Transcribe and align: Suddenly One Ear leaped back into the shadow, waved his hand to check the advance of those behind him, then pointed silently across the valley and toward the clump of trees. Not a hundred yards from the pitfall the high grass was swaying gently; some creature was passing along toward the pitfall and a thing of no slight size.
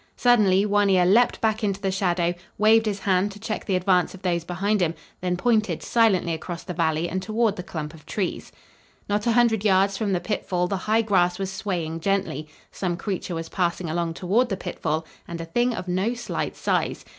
Suddenly 0.17 0.65
One 0.65 0.89
Ear 0.89 1.05
leaped 1.05 1.39
back 1.41 1.63
into 1.63 1.79
the 1.79 1.91
shadow, 1.91 2.33
waved 2.57 2.87
his 2.87 3.01
hand 3.01 3.31
to 3.33 3.39
check 3.39 3.65
the 3.65 3.75
advance 3.75 4.15
of 4.15 4.23
those 4.23 4.43
behind 4.43 4.81
him, 4.81 4.95
then 5.19 5.37
pointed 5.37 5.83
silently 5.83 6.33
across 6.33 6.63
the 6.63 6.73
valley 6.73 7.07
and 7.07 7.21
toward 7.21 7.55
the 7.55 7.61
clump 7.61 7.93
of 7.93 8.07
trees. 8.07 8.51
Not 9.07 9.27
a 9.27 9.33
hundred 9.33 9.63
yards 9.63 9.97
from 9.99 10.13
the 10.13 10.19
pitfall 10.19 10.67
the 10.67 10.77
high 10.89 11.03
grass 11.03 11.37
was 11.37 11.51
swaying 11.51 11.99
gently; 11.99 12.49
some 12.71 12.97
creature 12.97 13.35
was 13.35 13.49
passing 13.49 13.91
along 13.91 14.15
toward 14.15 14.49
the 14.49 14.57
pitfall 14.57 15.05
and 15.27 15.39
a 15.39 15.45
thing 15.45 15.71
of 15.75 15.87
no 15.87 16.15
slight 16.15 16.55
size. 16.55 17.05